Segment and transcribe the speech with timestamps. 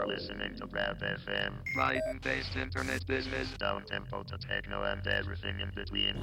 [0.00, 1.52] You're listening to Brap FM.
[1.74, 3.50] Brighton-based internet business.
[3.58, 6.14] Down tempo to techno and everything in between.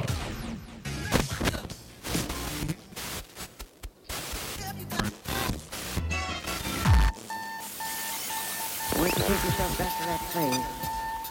[8.99, 10.61] Once you take yourself back to that place,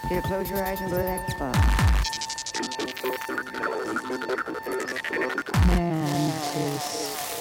[0.09, 1.83] you close your eyes and go to that spot.
[6.55, 7.32] Mantis.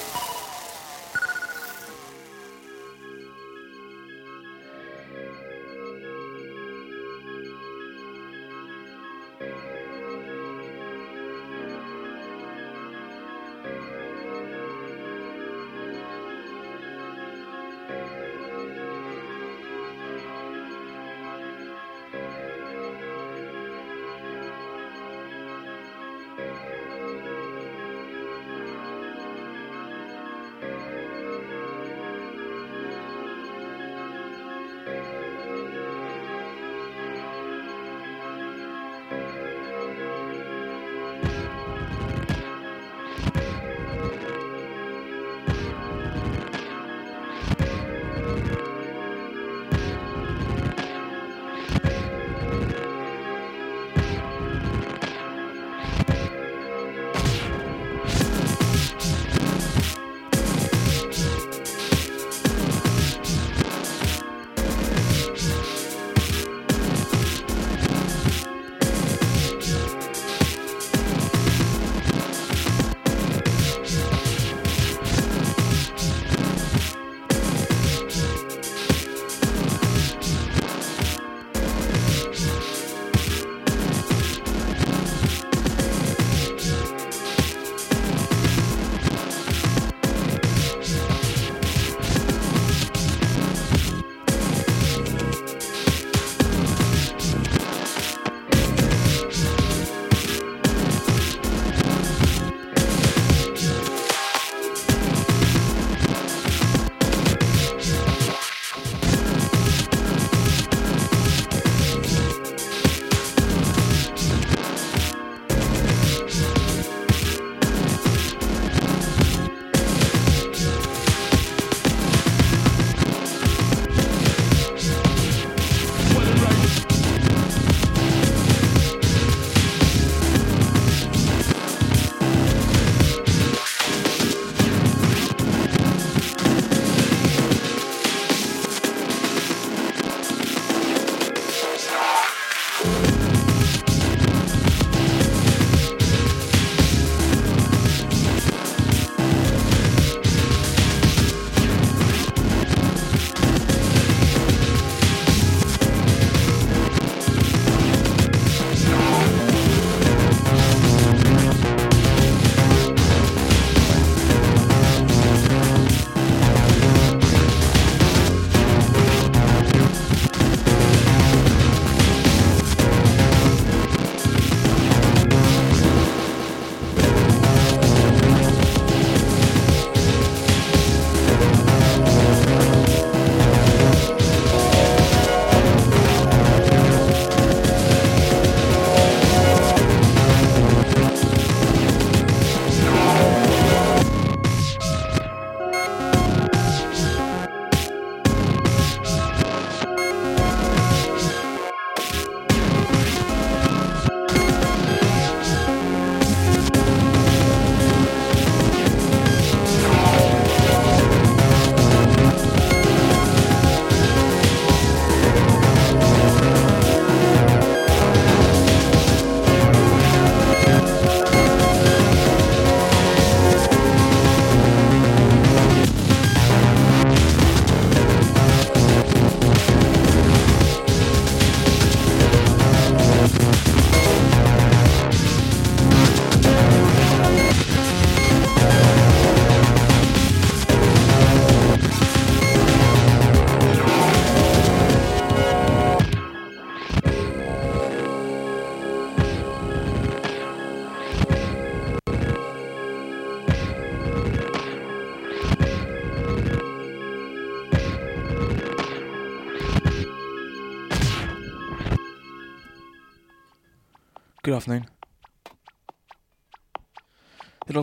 [264.53, 264.87] Good afternoon.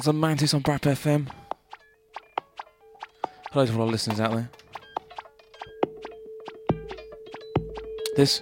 [0.02, 1.28] Some Mantis on Brap FM.
[3.52, 4.52] Hello to all our listeners out there.
[8.16, 8.40] This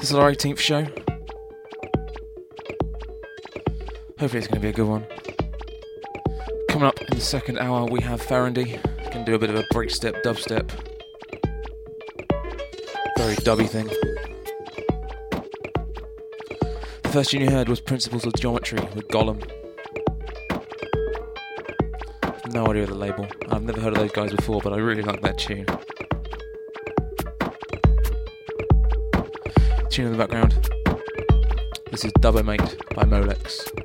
[0.00, 0.82] this is our 18th show.
[4.18, 5.06] Hopefully it's going to be a good one.
[6.68, 8.80] Coming up in the second hour we have Farandy.
[9.12, 10.68] Can do a bit of a break step, dubstep.
[13.16, 13.88] Very dubby thing.
[17.12, 19.38] The first tune you heard was Principles of Geometry with Gollum.
[22.54, 23.26] No idea of the label.
[23.50, 25.66] I've never heard of those guys before, but I really like that tune.
[29.90, 30.70] Tune in the background.
[31.90, 33.81] This is Double Mate by Molex.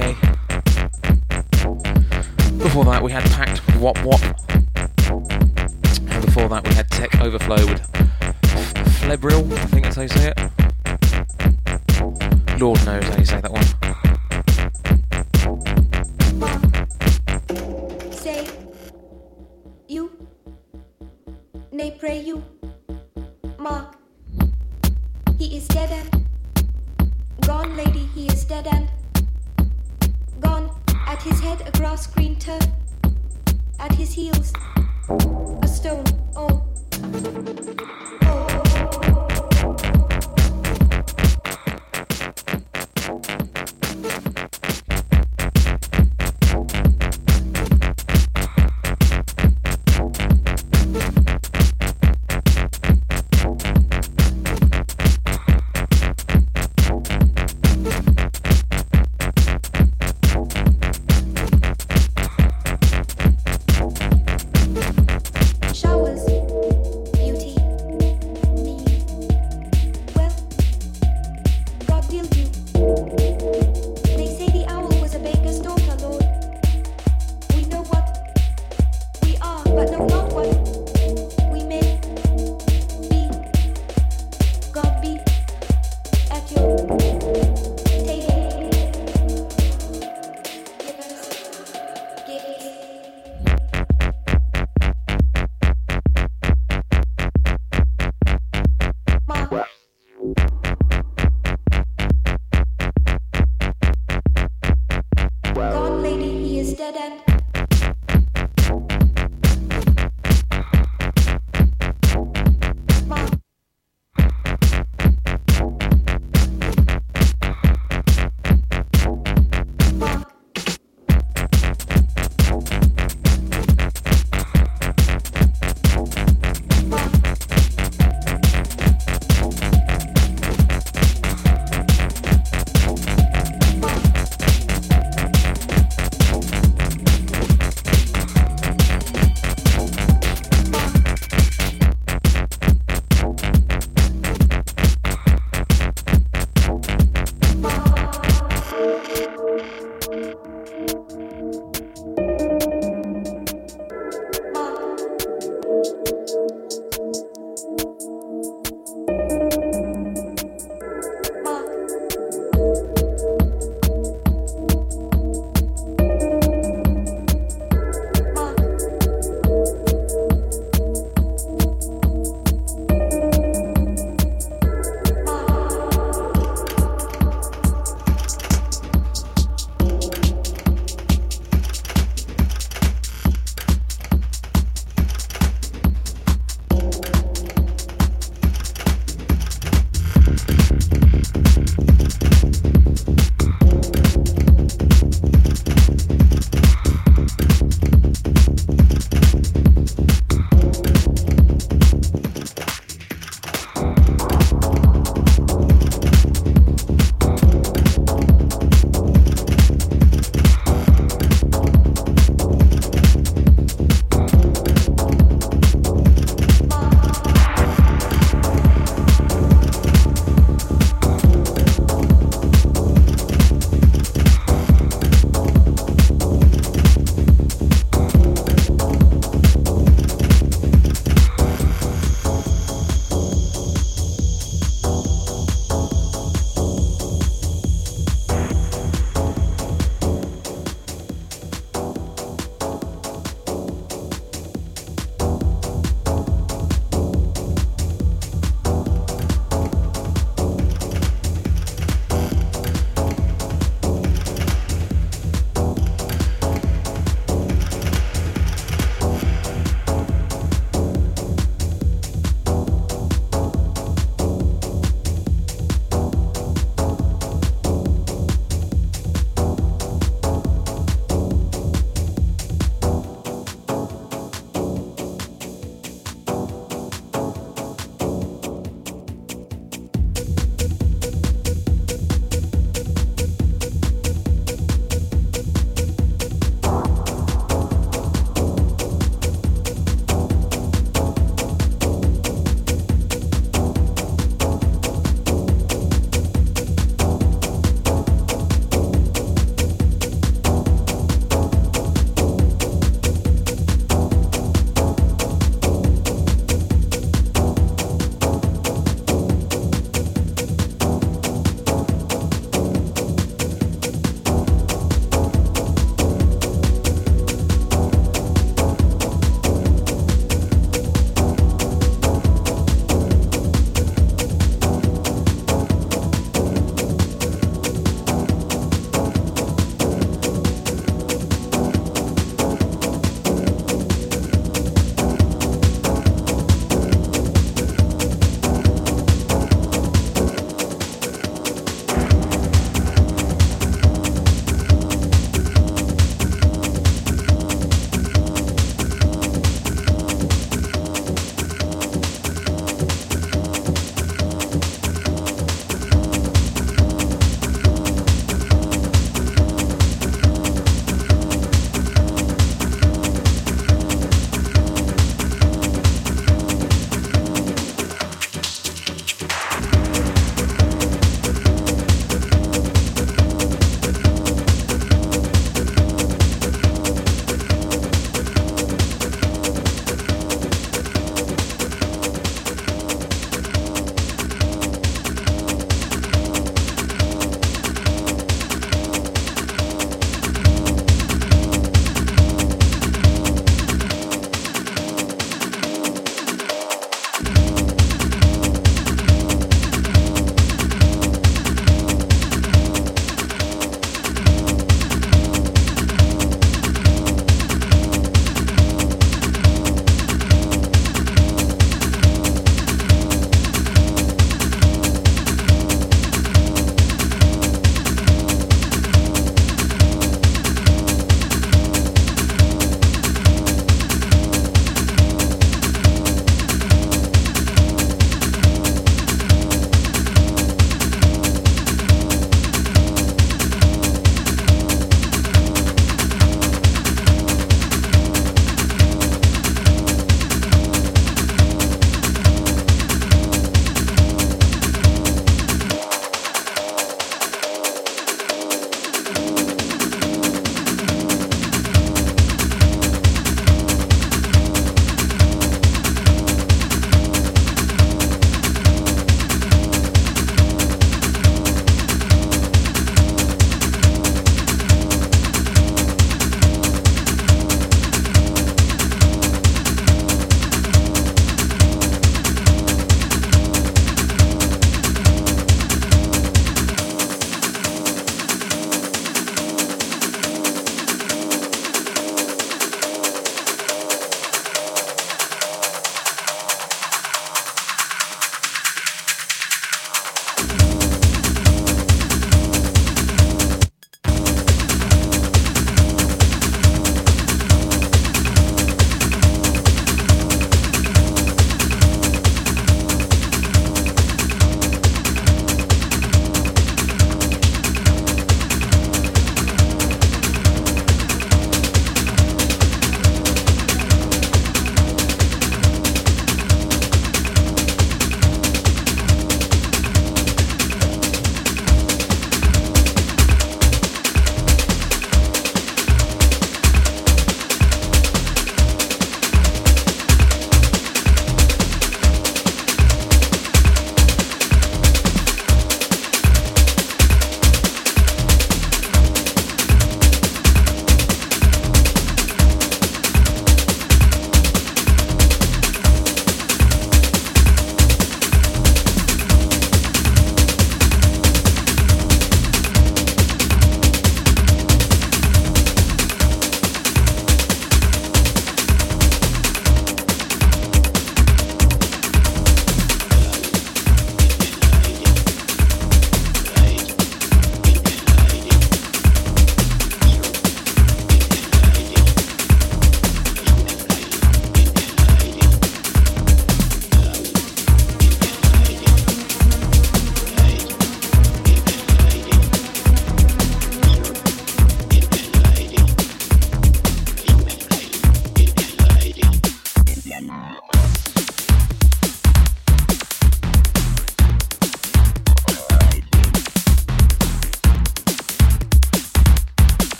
[0.00, 0.14] okay.
[2.58, 4.22] Before that, we had Packed what Wop Wop.
[6.10, 7.80] And before that, we had Tech Overflow with
[9.00, 10.38] Flebril, I think that's how you say it.
[12.60, 13.79] Lord knows how you say that one.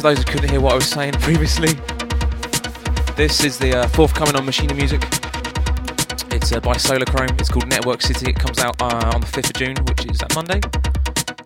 [0.00, 1.74] for those who couldn't hear what I was saying previously,
[3.16, 5.02] this is the uh, forthcoming on Machine Music.
[6.32, 7.28] It's uh, by Solar Chrome.
[7.38, 8.30] It's called Network City.
[8.30, 10.60] It comes out uh, on the 5th of June, which is that Monday?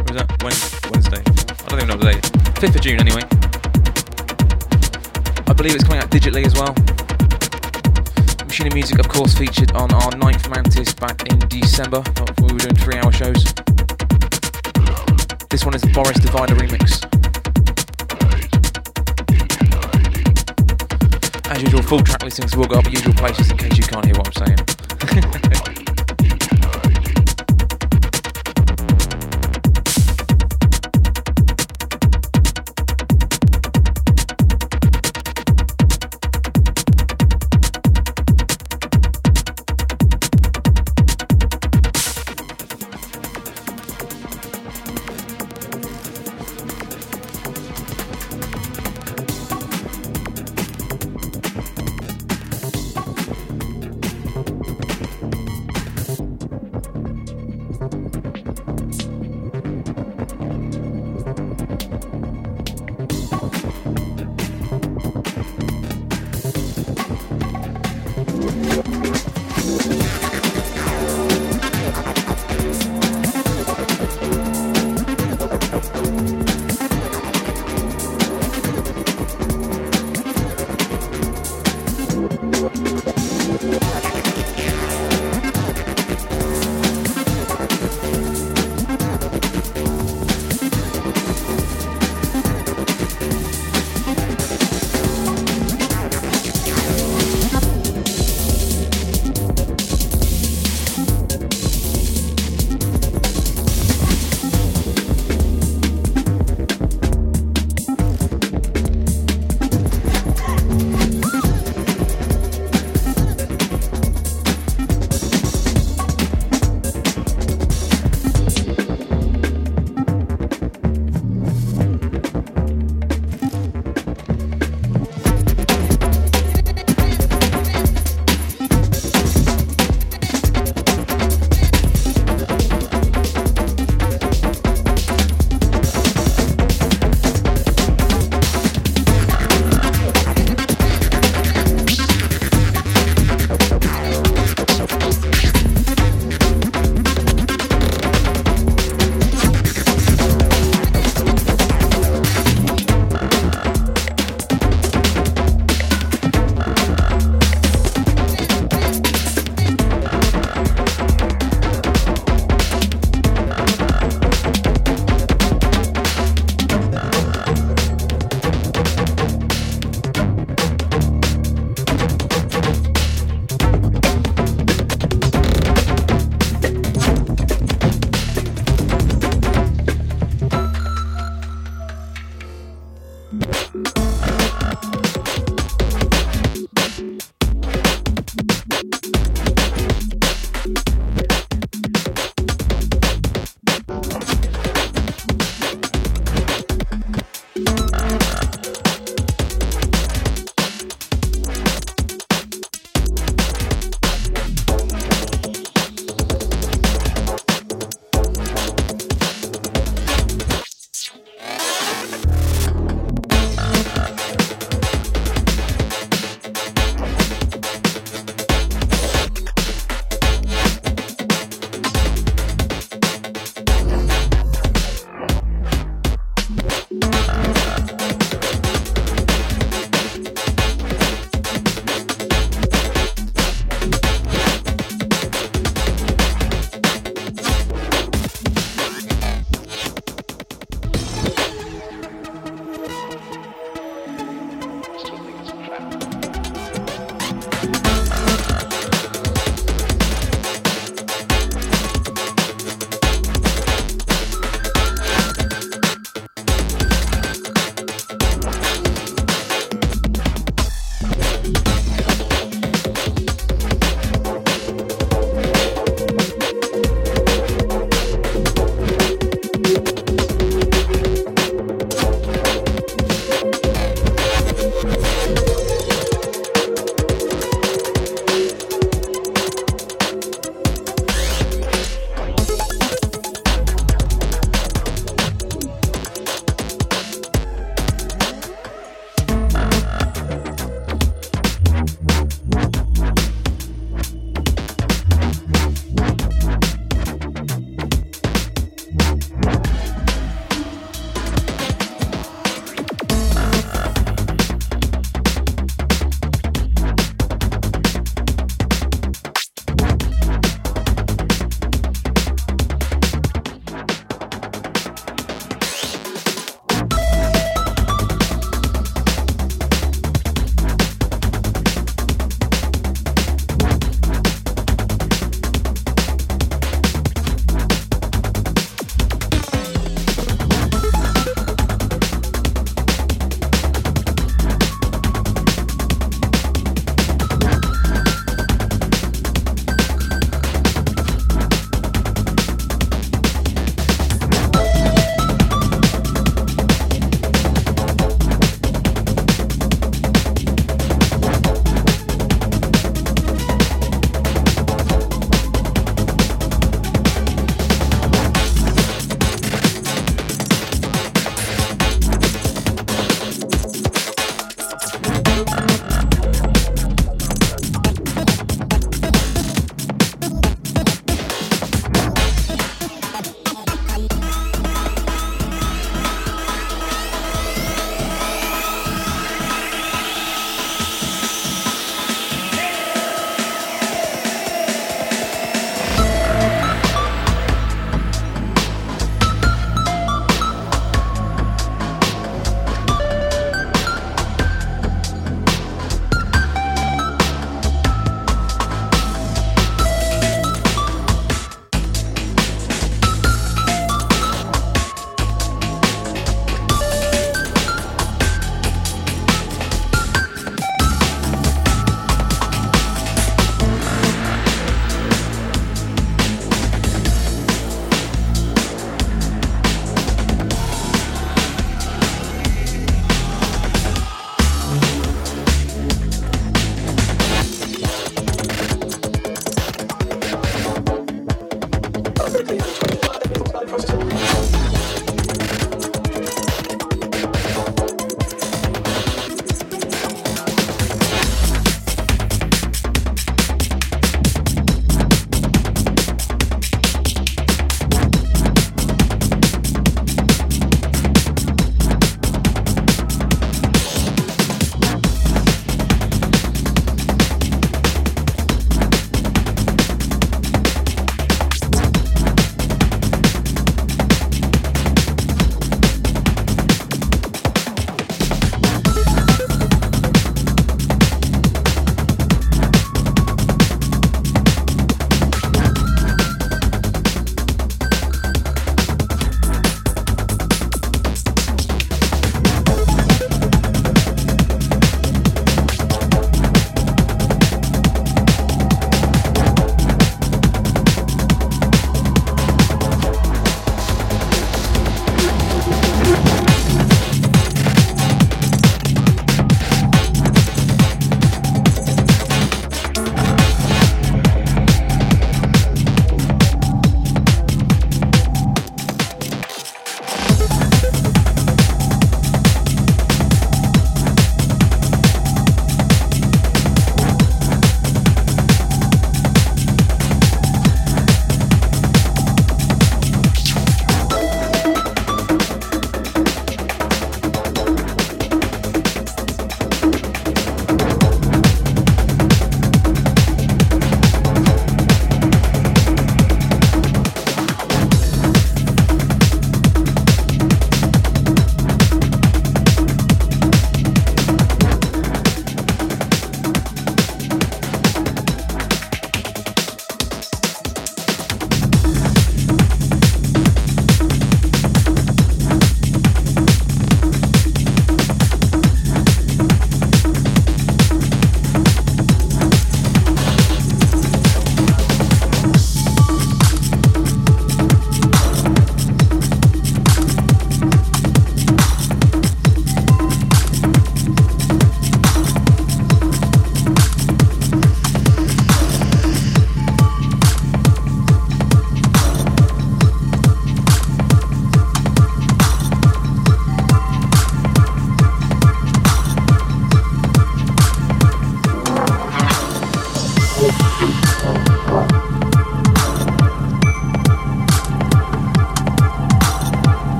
[0.00, 1.20] Or is that Wednesday?
[1.20, 2.24] I don't even know the date.
[2.56, 3.22] 5th of June, anyway.
[5.46, 6.72] I believe it's coming out digitally as well.
[8.46, 12.02] Machine Music, of course, featured on our 9th Mantis back in December.
[12.40, 13.44] We were doing three hour shows.
[15.50, 17.07] This one is the Boris Divider remix.
[21.58, 24.04] as usual, full track listings will go up at usual places in case you can't
[24.04, 25.38] hear what I'm saying.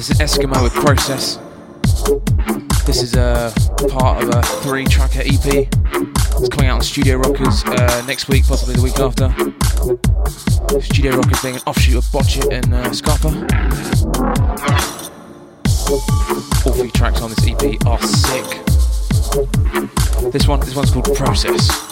[0.00, 1.36] this is Eskimo with Process.
[2.86, 3.52] This is a
[3.90, 5.68] part of a three tracker EP.
[5.68, 9.28] It's coming out on Studio Rockers uh, next week, possibly the week after.
[10.80, 13.46] Studio Rockers being an offshoot of Botchit and uh, Scarper.
[16.64, 18.64] All three tracks on this EP are sick.
[20.32, 21.89] This one, this one's called Process.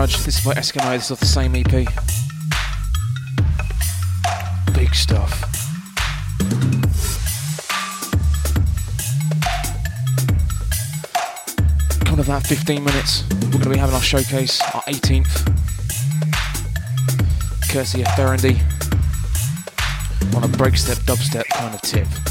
[0.00, 0.92] This is by Eskimo.
[0.92, 1.66] This is off the same EP.
[4.74, 5.42] Big stuff.
[12.06, 15.44] Coming up about 15 minutes, we're going to be having our showcase, our 18th.
[17.70, 18.58] Courtesy of Ferrandy.
[20.34, 22.29] On a breakstep dubstep kind of tip.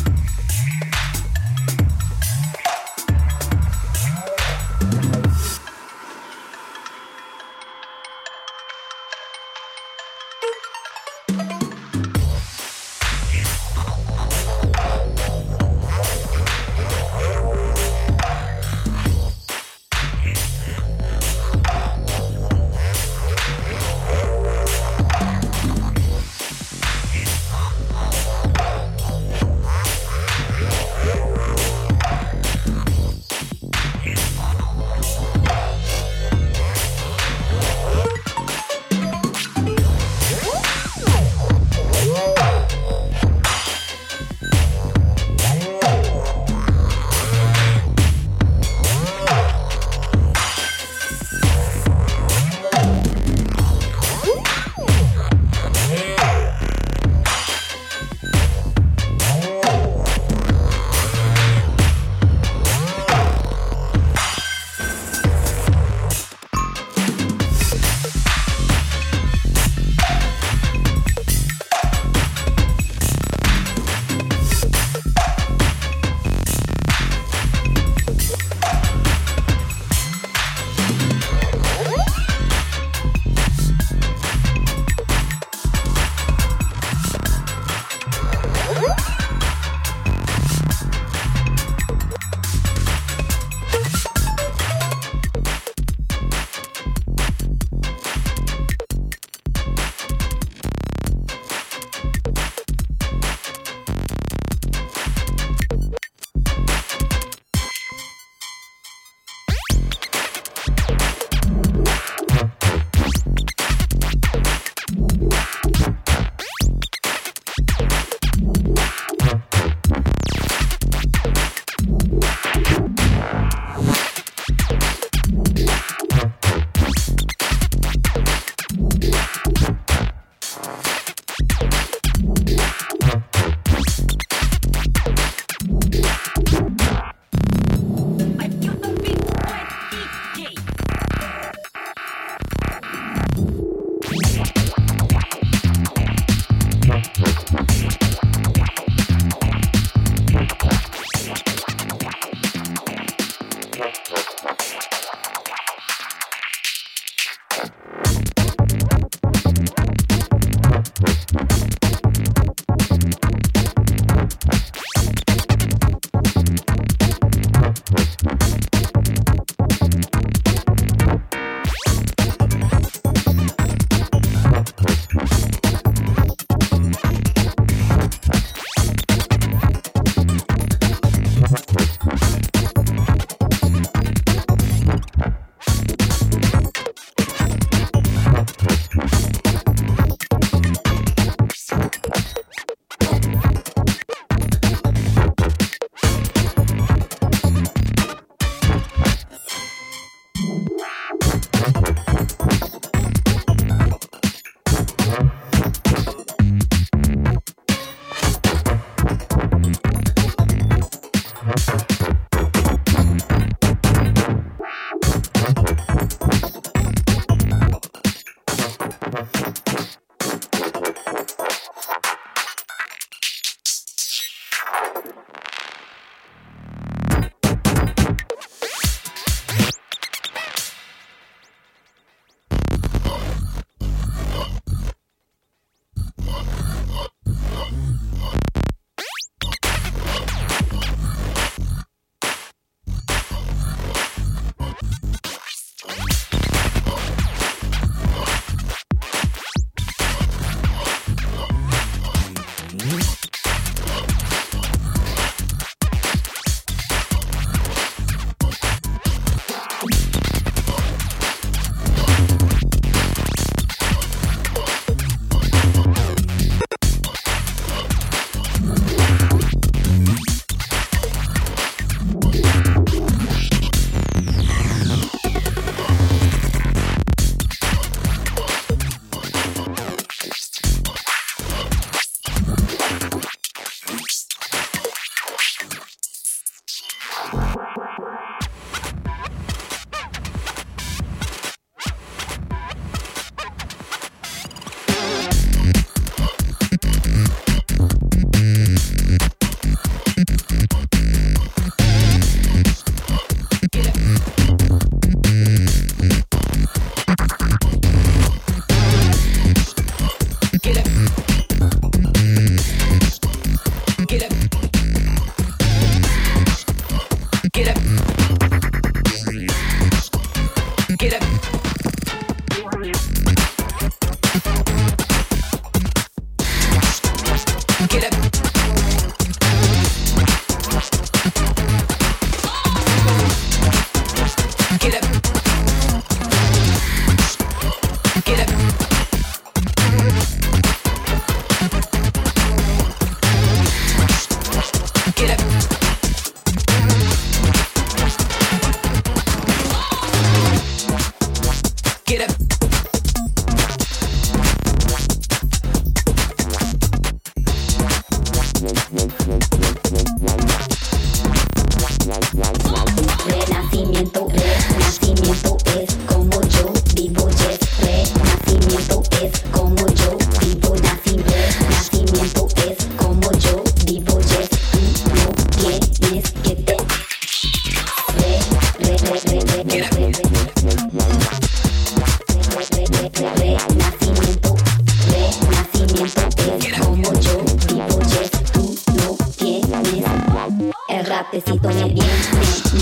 [391.31, 392.07] Te siento muy bien,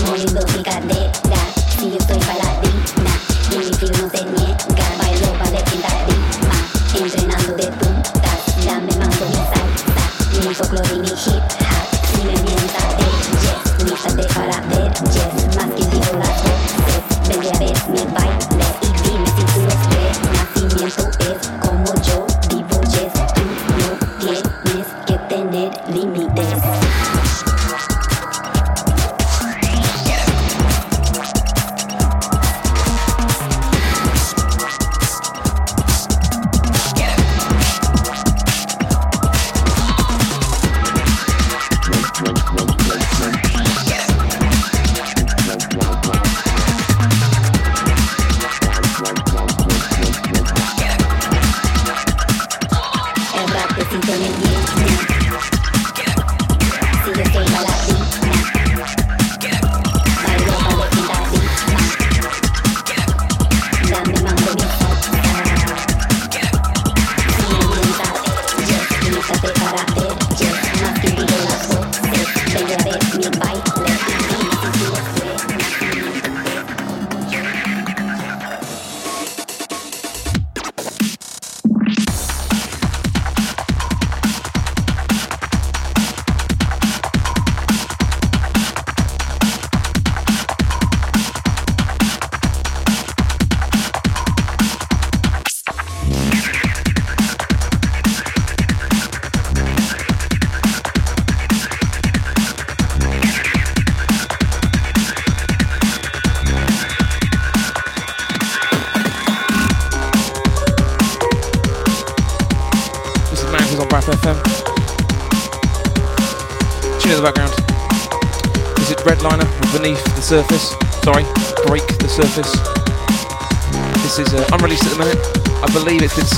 [0.06, 0.97] muy doplicante.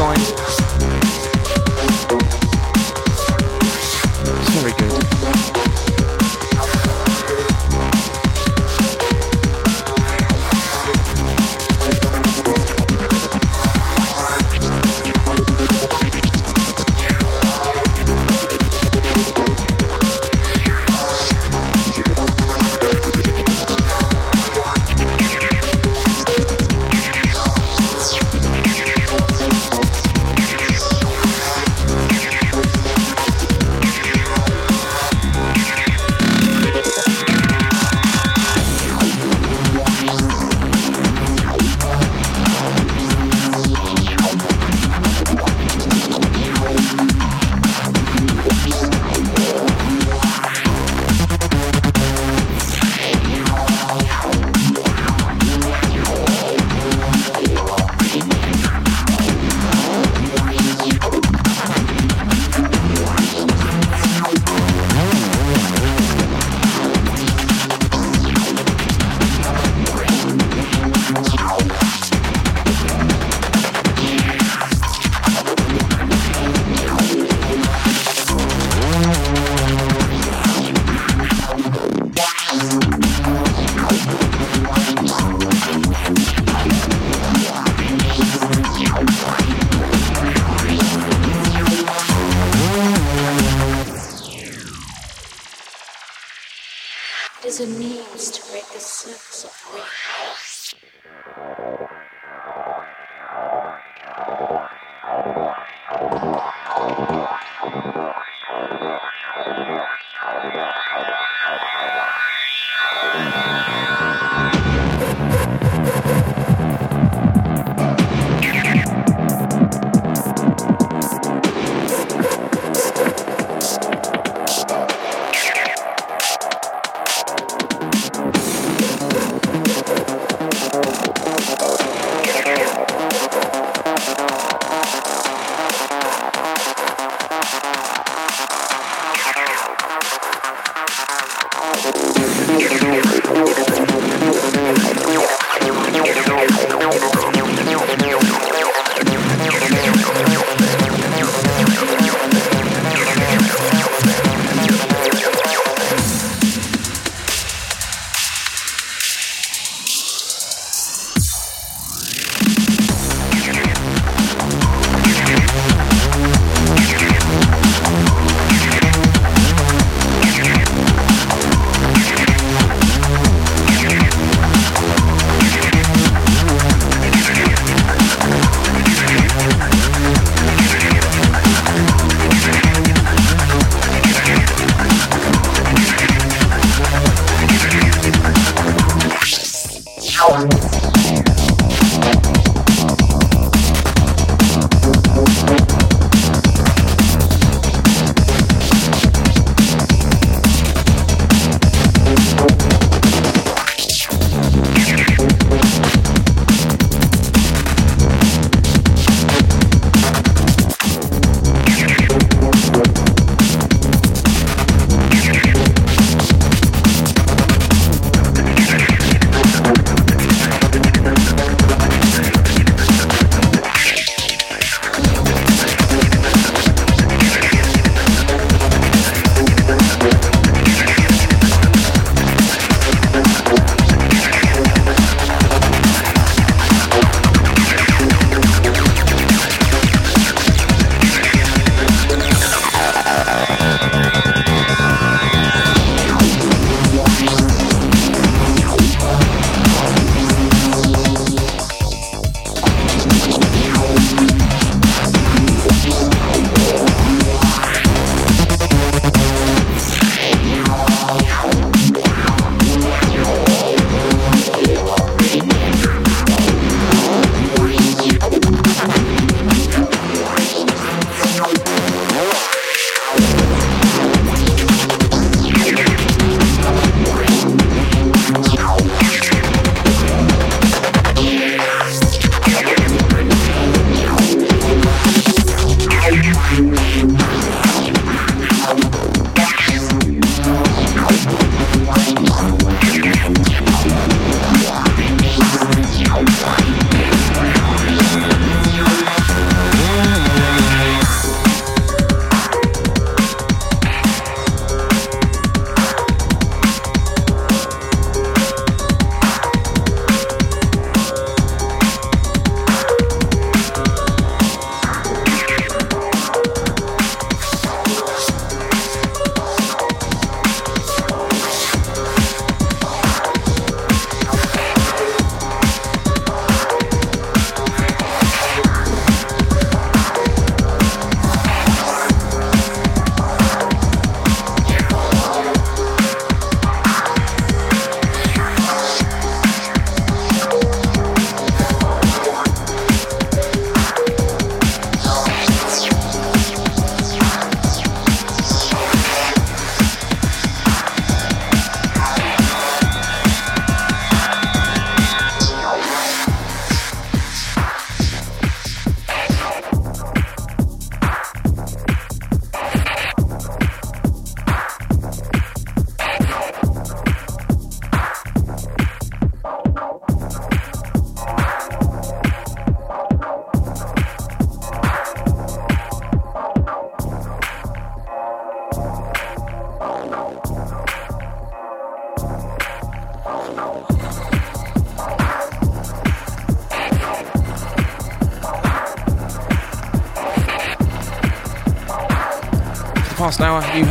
[0.01, 0.40] Signed.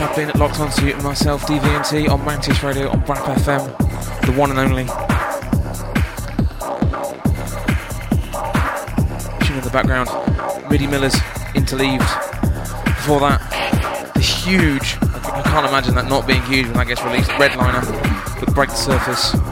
[0.09, 3.67] Have been locked onto myself, DVNT, on Mantis Radio on Brap FM,
[4.25, 4.85] the one and only.
[9.45, 10.09] Tune in the background,
[10.69, 11.15] Midi Miller's
[11.53, 11.99] Interleaved.
[12.85, 17.29] Before that, the huge, I can't imagine that not being huge when that gets released,
[17.31, 17.81] Redliner
[18.39, 19.48] with Break the Surface.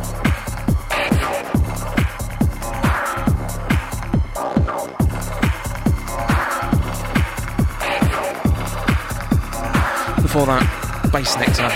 [10.37, 11.73] Before that, Bassnectar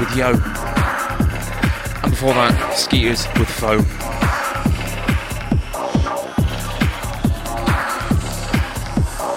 [0.00, 0.30] with Yo.
[2.02, 3.82] And before that, Skeeters with Foe.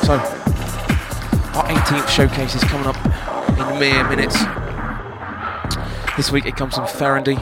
[0.02, 0.14] So,
[1.54, 2.96] our 18th showcase is coming up
[3.60, 4.40] in mere minutes.
[6.18, 7.38] This week it comes from Ferrandy.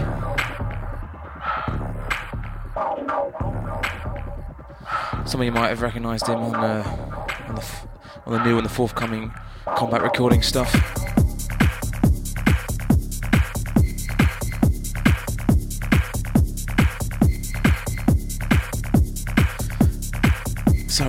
[5.26, 6.84] Some of you might have recognised him on, uh,
[7.48, 7.88] on, the f-
[8.26, 10.95] on the new and the forthcoming combat recording stuff.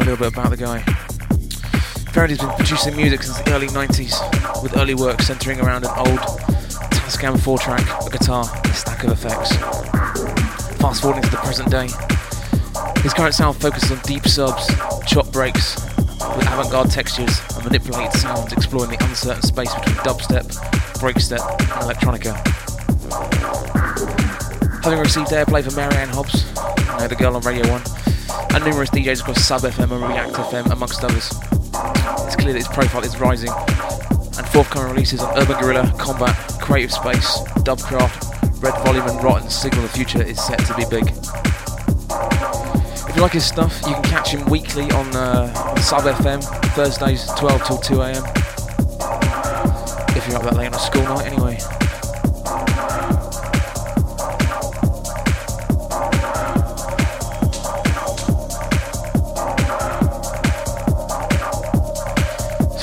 [0.06, 0.78] Little bit about the guy.
[2.12, 6.20] Ferrandy's been producing music since the early 90s, with early work centering around an old
[6.94, 9.56] Tascam 4-track, a guitar, and a stack of effects.
[10.76, 11.88] Fast forwarding to the present day,
[13.02, 14.68] his current sound focuses on deep subs,
[15.08, 15.74] chop breaks,
[16.36, 20.46] with avant-garde textures and manipulated sounds exploring the uncertain space between dubstep,
[21.02, 22.32] breakstep and electronica.
[24.84, 26.46] Having received airplay for Mary Anne Hobbs,
[26.96, 28.05] know, the girl on Radio 1,
[28.56, 31.30] and numerous DJs across Sub FM and React FM amongst others,
[32.24, 36.90] it's clear that his profile is rising, and forthcoming releases on Urban Guerrilla, Combat, Creative
[36.90, 41.06] Space, Dubcraft, Red Volume and Rotten signal the future is set to be big.
[43.08, 46.42] If you like his stuff, you can catch him weekly on, uh, on Sub FM,
[46.74, 48.24] Thursdays 12 till 2 am.
[50.16, 51.85] If you're up that late on a school night, anyway.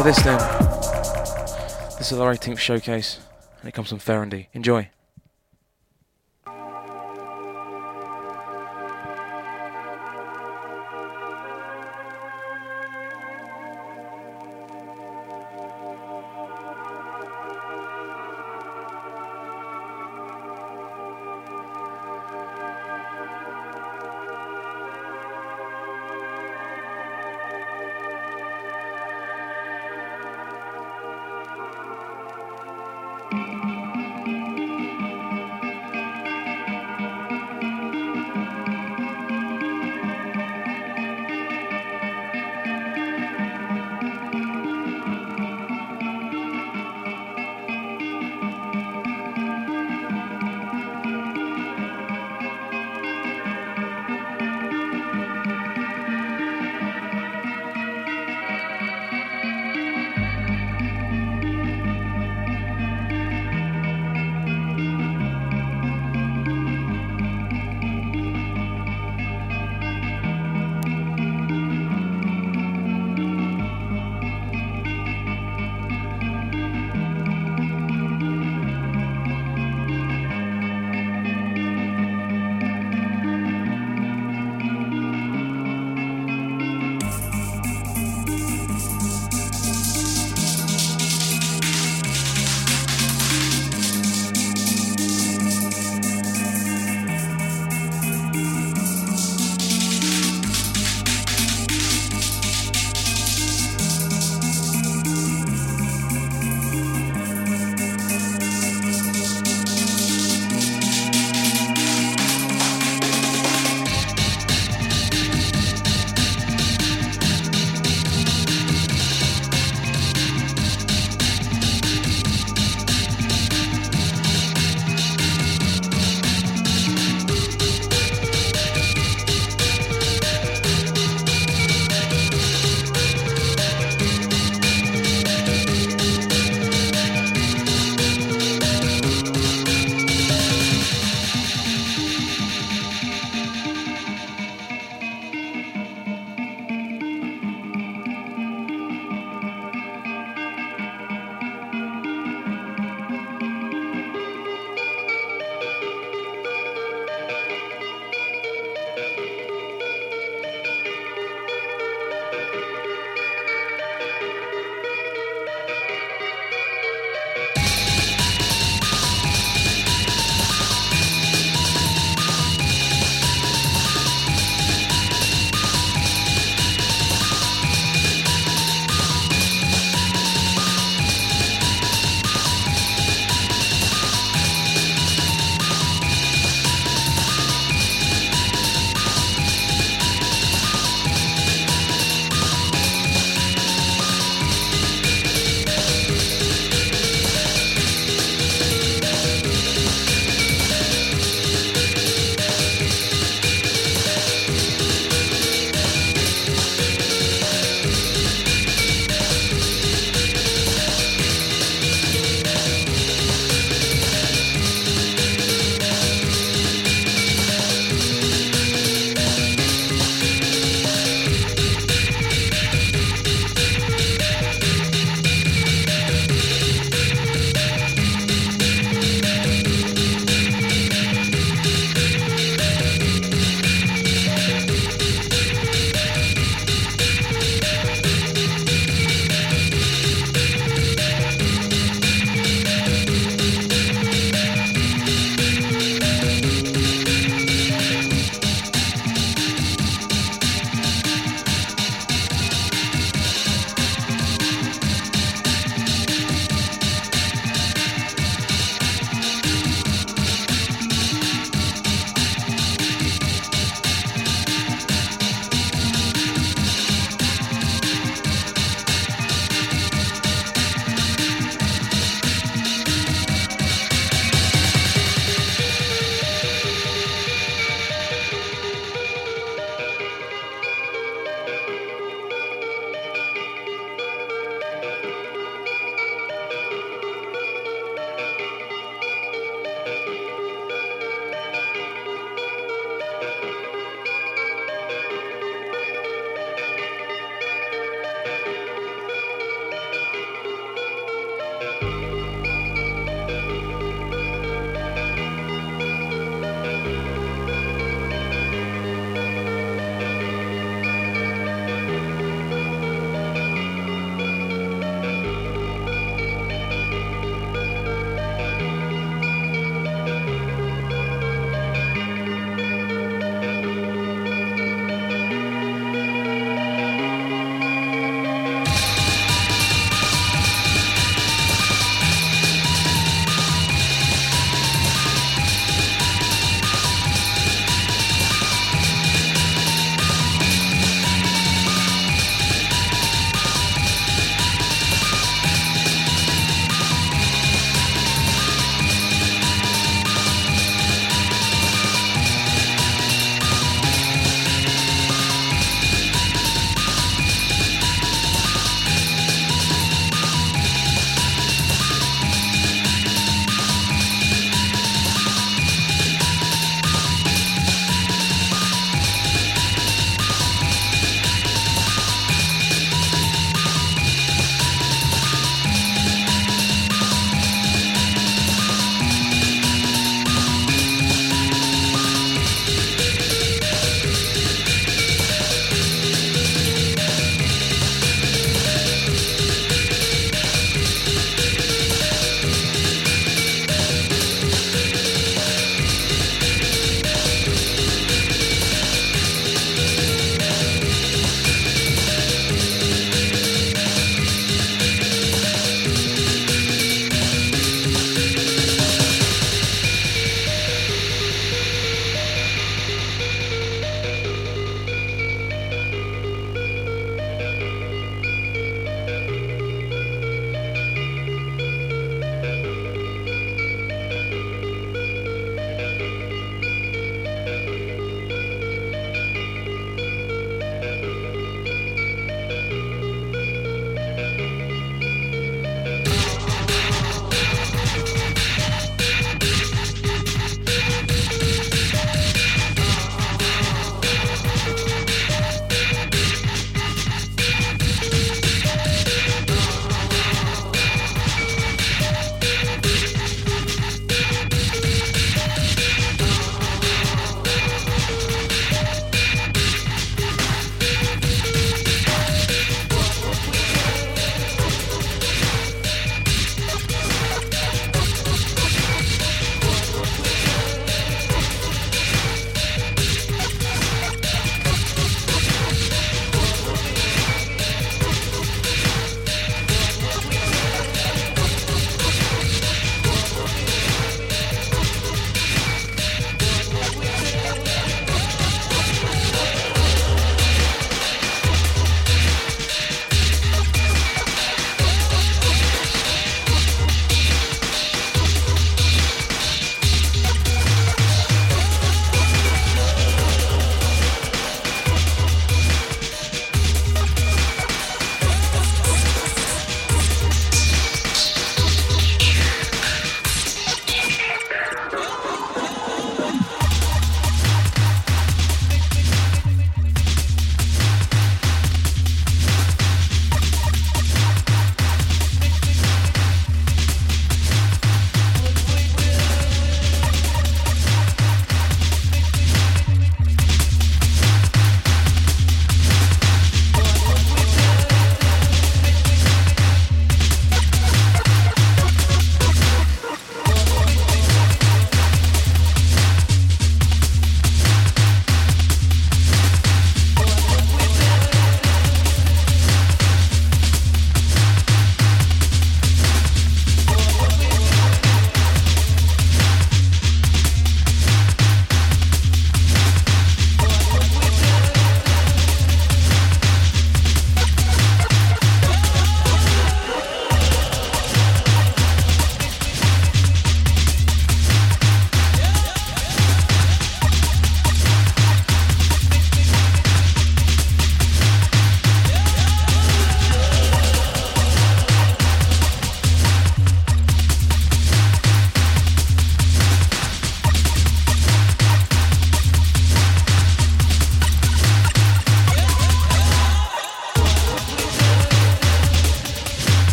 [0.00, 0.38] So this then,
[1.98, 3.18] this is our 18th showcase,
[3.60, 4.46] and it comes from Ferrandy.
[4.54, 4.88] Enjoy.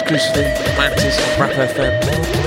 [0.00, 2.37] Exclusively on Mantis on Brap FM.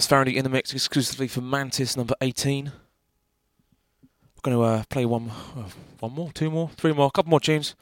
[0.00, 2.72] Was Ferrandy in the mix exclusively for Mantis number 18.
[4.34, 5.68] We're going to uh, play one, uh,
[5.98, 7.74] one more, two more, three more, a couple more tunes.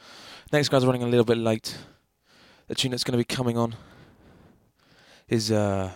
[0.53, 1.79] Next guy's running a little bit late.
[2.67, 3.77] The tune that's going to be coming on
[5.29, 5.93] is uh,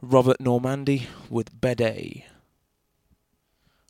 [0.00, 2.22] Robert Normandy with Bede.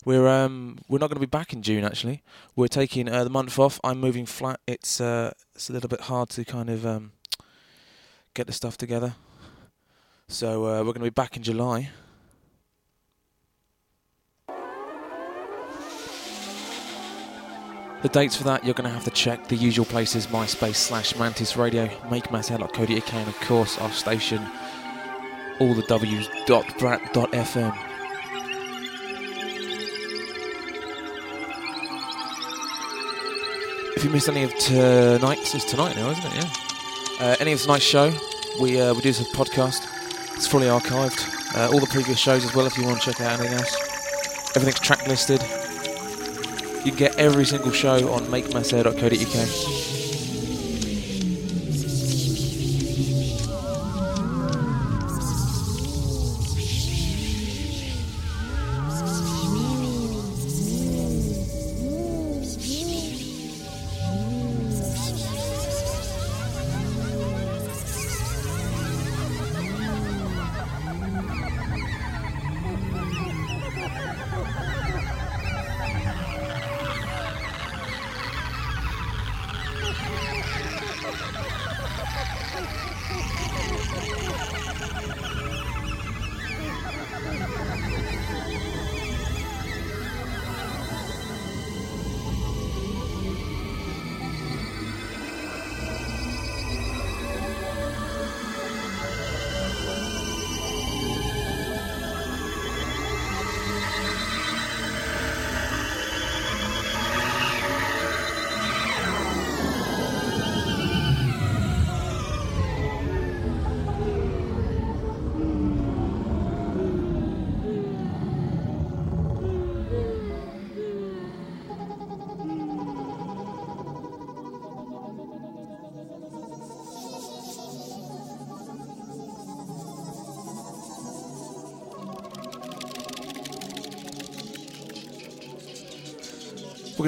[0.07, 2.23] We're um we're not going to be back in June actually.
[2.55, 3.79] We're taking uh, the month off.
[3.85, 4.61] I'm moving flat.
[4.67, 7.13] It's uh it's a little bit hard to kind of um
[8.33, 9.17] get the stuff together.
[10.29, 11.91] So uh, we're going to be back in July.
[18.03, 21.17] The dates for that you're going to have to check the usual places: MySpace slash
[21.17, 24.45] Mantis Radio, MakeMassHell.co.uk, and of course our station,
[25.61, 27.75] all the W's dot brap dot FM.
[33.97, 36.35] If you missed any of tonight's, it's tonight now, isn't it?
[36.35, 37.27] Yeah.
[37.27, 38.13] Uh, any of tonight's show,
[38.61, 39.96] we uh, we do a podcast.
[40.37, 41.25] It's fully archived.
[41.57, 43.75] Uh, all the previous shows as well, if you want to check out anything else.
[44.55, 45.41] Everything's track listed.
[46.85, 49.96] You can get every single show on makemasair.co.uk.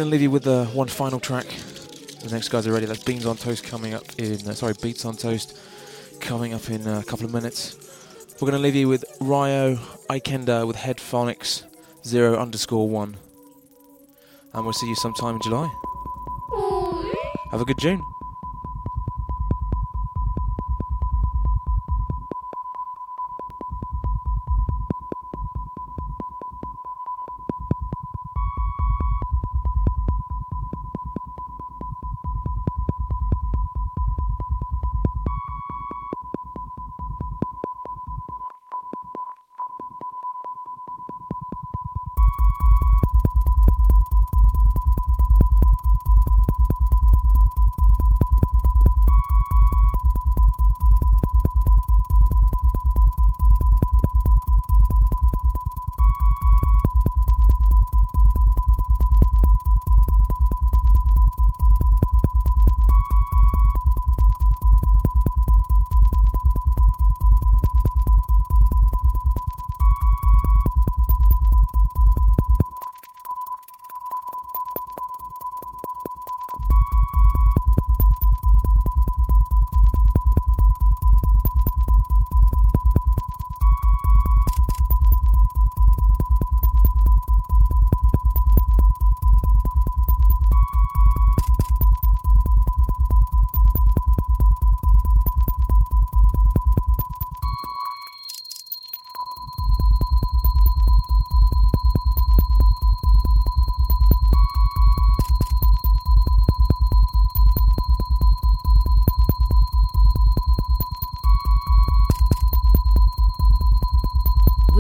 [0.09, 1.45] going to leave you with uh, one final track.
[2.23, 2.87] The next guys are ready.
[2.87, 4.37] That's Beans on Toast coming up in.
[4.49, 5.59] Uh, sorry, Beats on Toast
[6.19, 7.77] coming up in uh, a couple of minutes.
[8.41, 9.75] We're going to leave you with Ryo
[10.09, 11.65] Ikeda with Headphonics
[12.07, 13.19] zero underscore one,
[14.55, 15.69] and we'll see you sometime in July.
[17.51, 18.01] Have a good June.